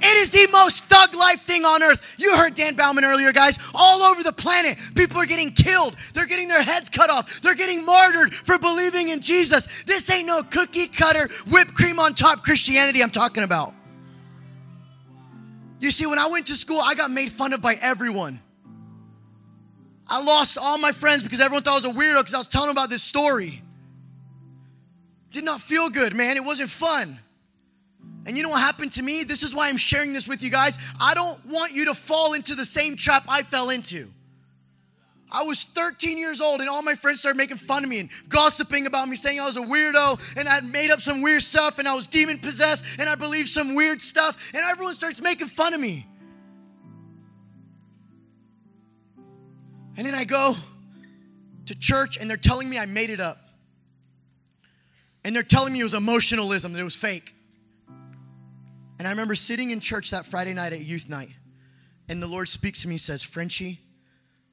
[0.00, 2.02] It is the most thug life thing on earth.
[2.18, 3.58] You heard Dan Baumann earlier, guys.
[3.74, 5.96] All over the planet, people are getting killed.
[6.12, 7.40] They're getting their heads cut off.
[7.40, 9.66] They're getting martyred for believing in Jesus.
[9.86, 13.72] This ain't no cookie cutter, whipped cream on top Christianity I'm talking about.
[15.84, 18.40] You see, when I went to school, I got made fun of by everyone.
[20.08, 22.48] I lost all my friends because everyone thought I was a weirdo because I was
[22.48, 23.60] telling about this story.
[25.30, 26.38] Did not feel good, man.
[26.38, 27.18] It wasn't fun.
[28.24, 29.24] And you know what happened to me?
[29.24, 30.78] This is why I'm sharing this with you guys.
[30.98, 34.10] I don't want you to fall into the same trap I fell into.
[35.30, 38.10] I was 13 years old, and all my friends started making fun of me and
[38.28, 41.42] gossiping about me, saying I was a weirdo and I had made up some weird
[41.42, 45.20] stuff and I was demon possessed and I believed some weird stuff, and everyone starts
[45.20, 46.06] making fun of me.
[49.96, 50.54] And then I go
[51.66, 53.38] to church, and they're telling me I made it up.
[55.24, 57.34] And they're telling me it was emotionalism, that it was fake.
[58.98, 61.30] And I remember sitting in church that Friday night at youth night,
[62.08, 63.80] and the Lord speaks to me and says, Frenchie,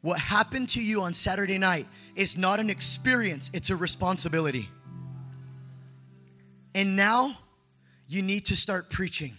[0.01, 4.69] what happened to you on Saturday night is not an experience, it's a responsibility.
[6.73, 7.37] And now
[8.07, 9.35] you need to start preaching.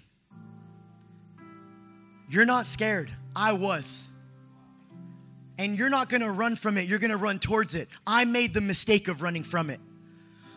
[2.28, 3.10] You're not scared.
[3.34, 4.08] I was.
[5.58, 7.88] And you're not gonna run from it, you're gonna run towards it.
[8.06, 9.80] I made the mistake of running from it.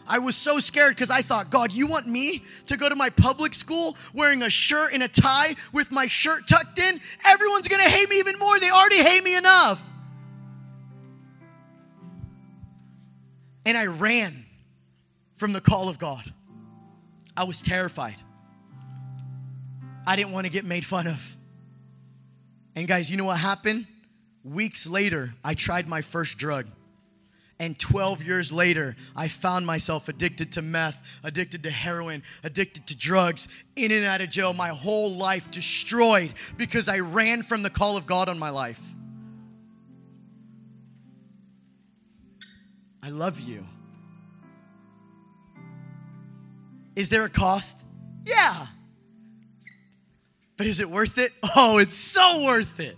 [0.08, 3.10] I was so scared because I thought, God, you want me to go to my
[3.10, 7.00] public school wearing a shirt and a tie with my shirt tucked in?
[7.26, 8.60] Everyone's gonna hate me even more.
[8.60, 9.84] They already hate me enough.
[13.66, 14.46] And I ran
[15.34, 16.32] from the call of God.
[17.36, 18.22] I was terrified.
[20.08, 21.36] I didn't want to get made fun of.
[22.76, 23.88] And guys, you know what happened?
[24.44, 26.68] Weeks later, I tried my first drug.
[27.58, 32.96] And 12 years later, I found myself addicted to meth, addicted to heroin, addicted to
[32.98, 33.48] drugs,
[33.78, 37.96] in and out of jail, my whole life destroyed because I ran from the call
[37.96, 38.95] of God on my life.
[43.06, 43.64] I love you.
[46.96, 47.78] Is there a cost?
[48.26, 48.66] Yeah.
[50.58, 51.32] But is it worth it?
[51.56, 52.98] Oh, it's so worth it.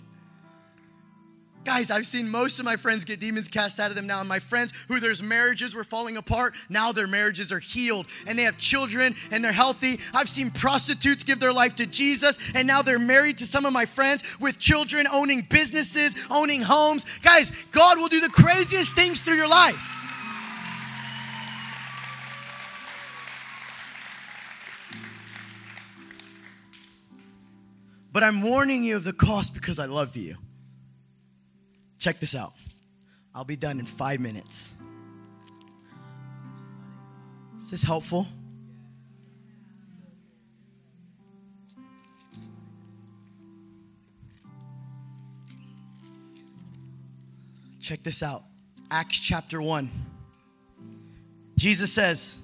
[1.65, 4.21] Guys, I've seen most of my friends get demons cast out of them now.
[4.21, 8.39] And my friends who their marriages were falling apart, now their marriages are healed and
[8.39, 9.99] they have children and they're healthy.
[10.13, 13.73] I've seen prostitutes give their life to Jesus and now they're married to some of
[13.73, 17.05] my friends with children, owning businesses, owning homes.
[17.21, 19.96] Guys, God will do the craziest things through your life.
[28.17, 30.37] But I'm warning you of the cost because I love you.
[31.99, 32.53] Check this out.
[33.35, 34.73] I'll be done in five minutes.
[37.59, 38.25] Is this helpful?
[47.79, 48.45] Check this out
[48.89, 49.91] Acts chapter 1.
[51.55, 52.35] Jesus says,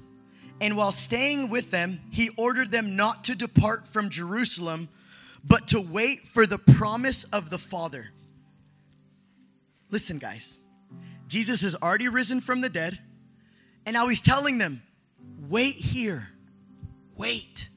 [0.62, 4.88] And while staying with them, he ordered them not to depart from Jerusalem,
[5.44, 8.12] but to wait for the promise of the Father
[9.94, 10.60] Listen, guys.
[11.28, 12.98] Jesus has already risen from the dead,
[13.86, 14.82] and now he's telling them,
[15.48, 16.30] wait here.
[17.16, 17.70] Wait.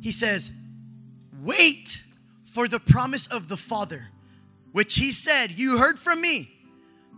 [0.00, 0.50] He says,
[1.40, 2.02] wait
[2.46, 4.08] for the promise of the Father,
[4.72, 6.50] which he said, You heard from me.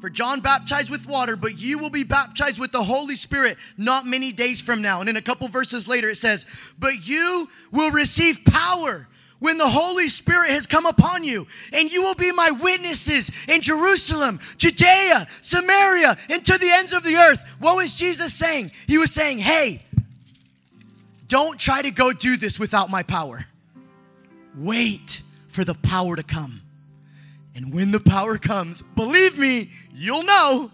[0.00, 4.06] For John baptized with water, but you will be baptized with the Holy Spirit not
[4.06, 5.00] many days from now.
[5.00, 6.46] And in a couple verses later, it says,
[6.78, 9.06] But you will receive power
[9.40, 13.60] when the Holy Spirit has come upon you, and you will be my witnesses in
[13.60, 17.42] Jerusalem, Judea, Samaria, and to the ends of the earth.
[17.58, 18.70] What was Jesus saying?
[18.86, 19.82] He was saying, Hey,
[21.28, 23.44] don't try to go do this without my power.
[24.56, 26.60] Wait for the power to come.
[27.54, 30.70] And when the power comes, believe me, you'll know.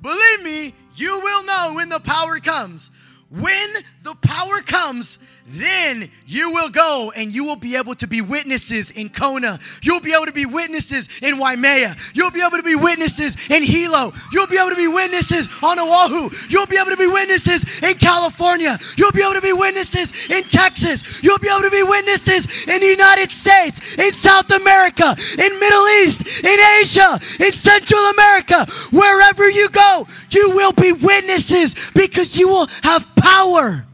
[0.00, 2.90] Believe me, you will know when the power comes.
[3.30, 3.68] When
[4.02, 8.90] the power comes, then you will go and you will be able to be witnesses
[8.90, 9.58] in Kona.
[9.82, 11.96] You'll be able to be witnesses in Waimea.
[12.14, 14.12] You'll be able to be witnesses in Hilo.
[14.32, 16.30] You'll be able to be witnesses on Oahu.
[16.48, 18.78] You'll be able to be witnesses in California.
[18.96, 21.22] You'll be able to be witnesses in Texas.
[21.22, 25.88] You'll be able to be witnesses in the United States, in South America, in Middle
[26.02, 28.66] East, in Asia, in Central America.
[28.92, 33.84] Wherever you go, you will be witnesses because you will have power.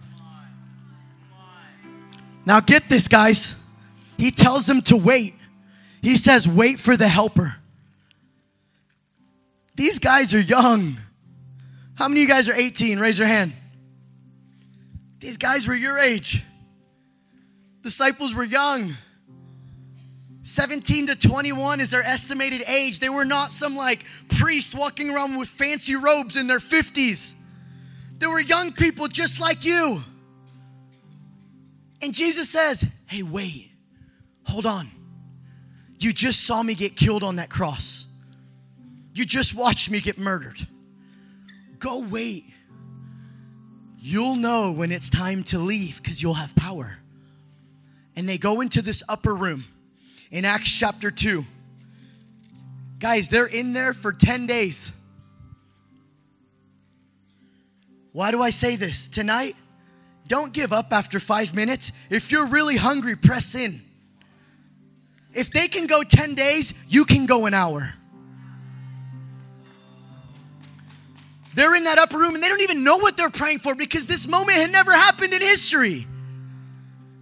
[2.51, 3.55] Now, get this, guys.
[4.19, 5.35] He tells them to wait.
[6.03, 7.55] He says, wait for the helper.
[9.77, 10.99] These guys are young.
[11.95, 12.99] How many of you guys are 18?
[12.99, 13.53] Raise your hand.
[15.21, 16.45] These guys were your age.
[17.85, 18.95] Disciples were young.
[20.43, 22.99] 17 to 21 is their estimated age.
[22.99, 27.33] They were not some like priest walking around with fancy robes in their 50s.
[28.19, 30.03] They were young people just like you.
[32.03, 33.71] And Jesus says, Hey, wait,
[34.45, 34.91] hold on.
[35.99, 38.07] You just saw me get killed on that cross.
[39.15, 40.67] You just watched me get murdered.
[41.79, 42.45] Go wait.
[43.99, 46.99] You'll know when it's time to leave because you'll have power.
[48.17, 49.65] And they go into this upper room
[50.31, 51.45] in Acts chapter 2.
[52.99, 54.93] Guys, they're in there for 10 days.
[58.13, 59.09] Why do I say this?
[59.09, 59.55] Tonight,
[60.31, 61.90] don't give up after five minutes.
[62.08, 63.83] If you're really hungry, press in.
[65.35, 67.92] If they can go 10 days, you can go an hour.
[71.54, 74.06] They're in that upper room and they don't even know what they're praying for because
[74.06, 76.06] this moment had never happened in history.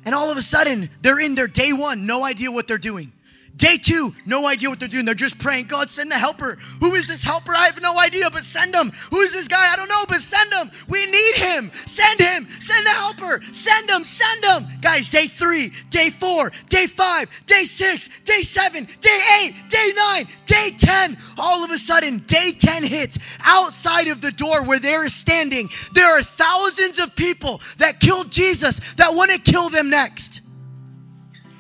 [0.05, 3.11] And all of a sudden, they're in their day one, no idea what they're doing.
[3.57, 5.05] Day two, no idea what they're doing.
[5.05, 6.59] They're just praying, God, send the helper.
[6.81, 7.53] Who is this helper?
[7.55, 8.93] I have no idea, but send him.
[9.11, 9.73] Who is this guy?
[9.73, 10.71] I don't know, but send him.
[10.89, 11.73] We need him.
[11.85, 12.47] Send him.
[12.61, 13.43] Send the helper.
[13.53, 14.05] Send him.
[14.05, 14.67] Send him.
[14.81, 20.29] Guys, day three, day four, day five, day six, day seven, day eight, day nine,
[20.47, 21.17] day 10.
[21.37, 23.19] All of a sudden, day 10 hits.
[23.45, 28.81] Outside of the door where they're standing, there are thousands of people that killed Jesus
[28.95, 30.43] that want to kill them next.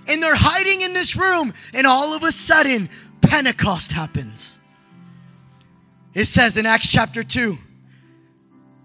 [0.08, 2.88] And they're hiding in this room, and all of a sudden,
[3.20, 4.58] Pentecost happens.
[6.14, 7.58] It says in Acts chapter 2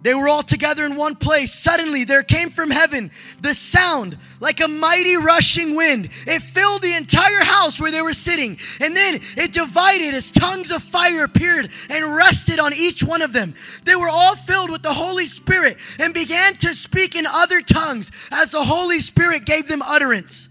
[0.04, 1.54] they were all together in one place.
[1.54, 3.10] Suddenly, there came from heaven
[3.42, 6.10] the sound like a mighty rushing wind.
[6.28, 8.58] It filled the entire house where they were sitting.
[8.82, 13.32] And then it divided as tongues of fire appeared and rested on each one of
[13.32, 13.56] them.
[13.86, 18.12] They were all filled with the Holy Spirit and began to speak in other tongues
[18.30, 20.50] as the Holy Spirit gave them utterance.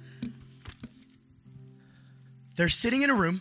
[2.56, 3.40] They're sitting in a room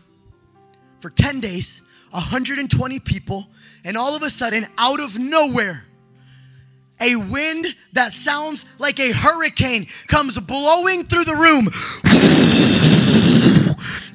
[0.99, 1.81] for 10 days,
[2.11, 3.47] 120 people,
[3.83, 5.85] and all of a sudden, out of nowhere,
[6.99, 11.69] a wind that sounds like a hurricane comes blowing through the room.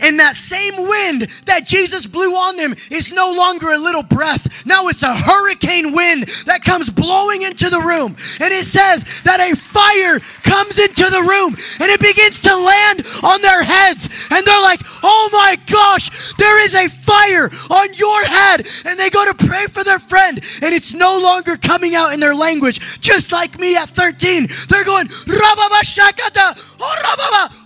[0.01, 4.67] And that same wind that Jesus blew on them is no longer a little breath.
[4.67, 8.17] Now it's a hurricane wind that comes blowing into the room.
[8.41, 13.07] And it says that a fire comes into the room and it begins to land
[13.23, 14.09] on their heads.
[14.31, 18.67] And they're like, oh my gosh, there is a fire on your head.
[18.85, 22.21] And they go to pray for their friend and it's no longer coming out in
[22.21, 23.01] their language.
[23.01, 27.66] Just like me at 13, they're going, Rababa Shakata, oh Rababa,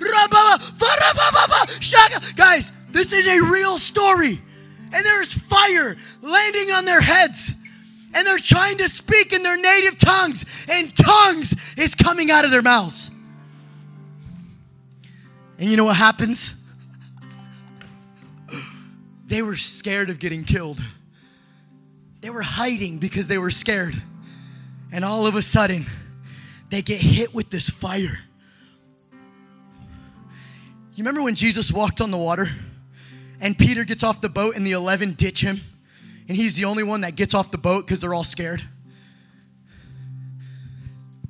[0.00, 4.40] Rababa, Guys, this is a real story.
[4.92, 7.52] And there's fire landing on their heads.
[8.14, 12.50] And they're trying to speak in their native tongues, and tongues is coming out of
[12.50, 13.10] their mouths.
[15.58, 16.54] And you know what happens?
[19.26, 20.80] They were scared of getting killed.
[22.22, 23.94] They were hiding because they were scared.
[24.90, 25.84] And all of a sudden,
[26.70, 28.18] they get hit with this fire.
[30.94, 32.48] You remember when Jesus walked on the water
[33.40, 35.60] and Peter gets off the boat and the 11 ditch him?
[36.26, 38.62] And he's the only one that gets off the boat because they're all scared.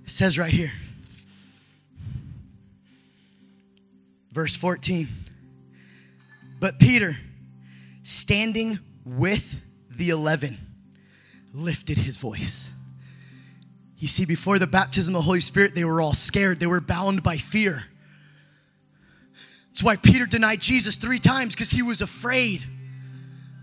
[0.05, 0.72] It says right here,
[4.32, 5.07] verse 14.
[6.61, 7.16] But Peter,
[8.03, 9.61] standing with
[9.91, 10.57] the 11,
[11.53, 12.72] lifted his voice.
[13.99, 16.61] You see, before the baptism of the Holy Spirit, they were all scared.
[16.61, 17.82] They were bound by fear.
[19.70, 22.64] That's why Peter denied Jesus three times because he was afraid.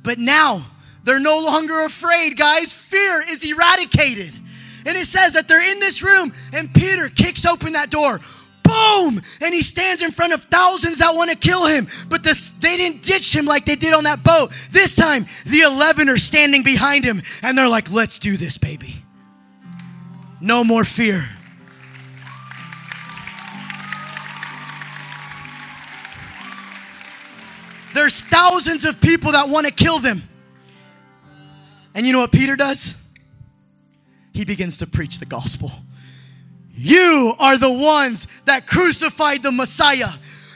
[0.04, 0.66] But now
[1.04, 2.74] they're no longer afraid, guys.
[2.74, 4.34] Fear is eradicated.
[4.86, 8.20] And it says that they're in this room, and Peter kicks open that door.
[8.64, 9.22] Boom!
[9.42, 11.88] And he stands in front of thousands that want to kill him.
[12.10, 14.52] But this, they didn't ditch him like they did on that boat.
[14.72, 19.05] This time, the 11 are standing behind him, and they're like, let's do this, baby.
[20.46, 21.24] No more fear.
[27.96, 30.22] There's thousands of people that want to kill them.
[31.96, 32.94] And you know what Peter does?
[34.34, 35.72] He begins to preach the gospel.
[36.76, 40.10] You are the ones that crucified the Messiah.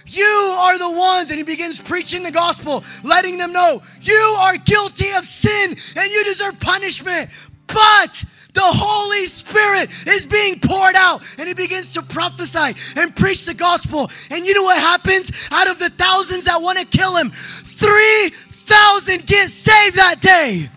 [0.05, 4.55] You are the ones, and he begins preaching the gospel, letting them know you are
[4.57, 7.31] guilty of sin and you deserve punishment.
[7.65, 8.23] But
[8.59, 13.53] the Holy Spirit is being poured out, and he begins to prophesy and preach the
[13.53, 14.11] gospel.
[14.29, 15.31] And you know what happens?
[15.49, 20.69] Out of the thousands that want to kill him, 3,000 get saved that day.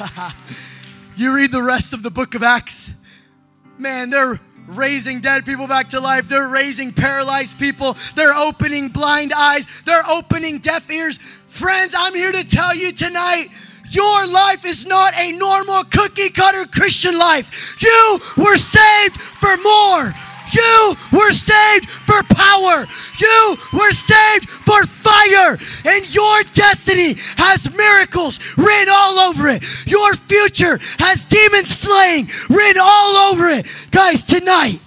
[1.16, 2.94] you read the rest of the book of Acts,
[3.76, 4.40] man, they're
[4.76, 6.28] raising dead people back to life.
[6.28, 7.96] They're raising paralyzed people.
[8.14, 9.66] They're opening blind eyes.
[9.84, 11.18] They're opening deaf ears.
[11.48, 13.48] Friends, I'm here to tell you tonight
[13.90, 17.76] your life is not a normal cookie cutter Christian life.
[17.80, 20.14] You were saved for more.
[20.52, 22.86] You were saved for power.
[23.18, 25.58] You were saved for fire.
[25.84, 29.62] And your destiny has miracles written all over it.
[29.86, 33.66] Your future has demon slaying written all over it.
[33.90, 34.80] Guys, tonight,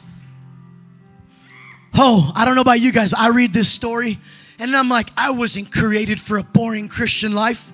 [1.95, 4.19] oh, I don't know about you guys, but I read this story
[4.59, 7.71] and I'm like, I wasn't created for a boring Christian life.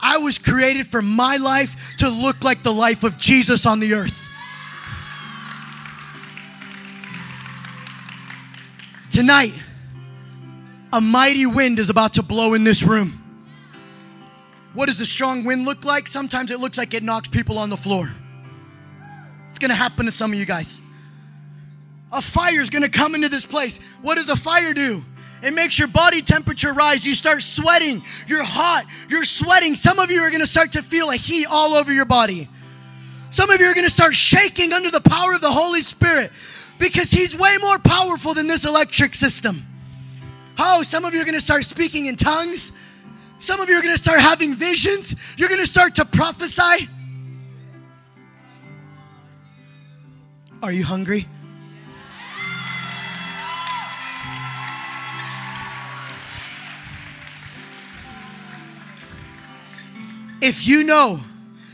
[0.00, 3.94] I was created for my life to look like the life of Jesus on the
[3.94, 4.27] earth.
[9.18, 9.52] Tonight,
[10.92, 13.20] a mighty wind is about to blow in this room.
[14.74, 16.06] What does a strong wind look like?
[16.06, 18.08] Sometimes it looks like it knocks people on the floor.
[19.48, 20.80] It's gonna happen to some of you guys.
[22.12, 23.80] A fire is gonna come into this place.
[24.02, 25.02] What does a fire do?
[25.42, 27.04] It makes your body temperature rise.
[27.04, 28.04] You start sweating.
[28.28, 28.84] You're hot.
[29.08, 29.74] You're sweating.
[29.74, 32.48] Some of you are to start to feel a heat all over your body.
[33.30, 36.30] Some of you are to start shaking under the power of the Holy Spirit
[36.78, 39.64] because He's way more powerful than this electric system.
[40.58, 42.72] Oh, some of you are going to start speaking in tongues.
[43.38, 45.14] Some of you are going to start having visions.
[45.36, 46.88] You're going to start to prophesy.
[50.60, 51.26] Are you hungry?
[60.40, 61.20] If you know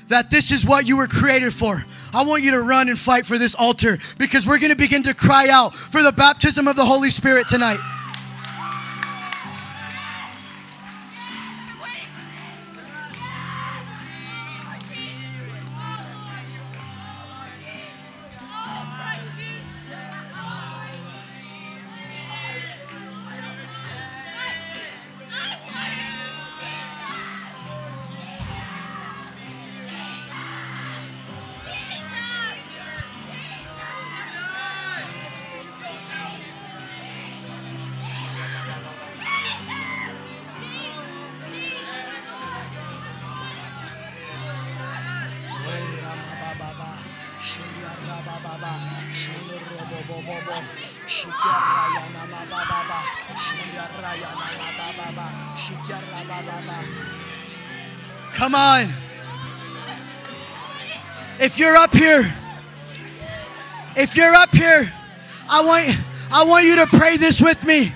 [0.09, 1.85] that this is what you were created for,
[2.15, 5.03] I want you to run and fight for this altar because we're going to begin
[5.05, 7.79] to cry out for the baptism of the Holy Spirit tonight.
[58.35, 58.93] Come on.
[61.41, 62.33] If you're up here,
[63.97, 64.93] if you're up here,
[65.49, 65.99] I want
[66.31, 67.95] I want you to pray this with me.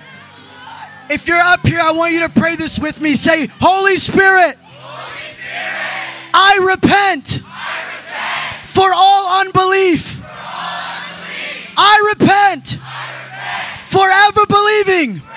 [1.11, 3.17] If you're up here, I want you to pray this with me.
[3.17, 10.17] Say, Holy Spirit, Holy Spirit, I repent, I repent for all unbelief.
[10.17, 11.75] for all unbelief.
[11.77, 15.28] I repent I repent forever believing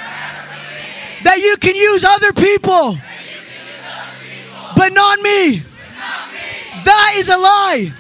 [1.24, 2.98] that you can use other people,
[4.76, 5.64] but not me.
[6.84, 7.94] That is a lie.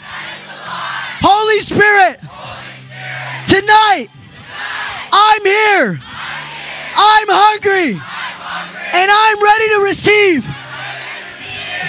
[1.21, 2.19] Holy Spirit,
[3.45, 4.07] tonight
[5.11, 6.01] I'm here.
[6.93, 10.45] I'm hungry and I'm ready to receive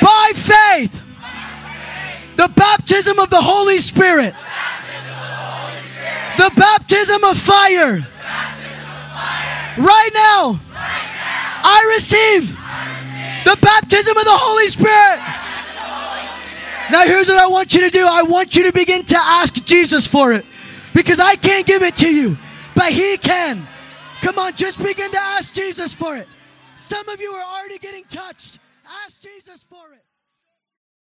[0.00, 0.92] by faith
[2.36, 4.34] the baptism of the Holy Spirit,
[6.38, 8.06] the baptism of fire.
[9.78, 10.60] Right now,
[11.64, 12.48] I receive
[13.44, 15.18] the baptism of the Holy Spirit.
[16.90, 19.64] Now, here's what I want you to do I want you to begin to ask
[19.64, 20.44] Jesus for it
[20.94, 22.36] because I can't give it to you,
[22.74, 23.66] but He can.
[24.20, 26.28] Come on, just begin to ask Jesus for it.
[26.76, 28.58] Some of you are already getting touched.
[29.06, 30.01] Ask Jesus for it.